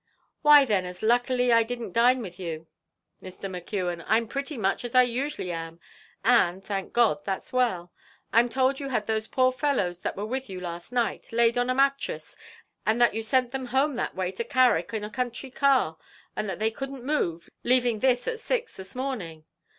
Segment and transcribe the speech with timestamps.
[0.41, 2.65] "Why then, as luckily I didn't dine with you,
[3.21, 3.41] Mr.
[3.47, 5.79] McKeon, I'm pretty much as I usually am,
[6.25, 7.91] and, thank God, that's well.
[8.33, 11.69] I'm told you had those poor fellows that were with you last night, laid on
[11.69, 12.35] a mattress,
[12.83, 15.99] and that you sent them home that way to Carrick on a country car,
[16.35, 19.45] and that they couldn't move, leaving this at six this morning."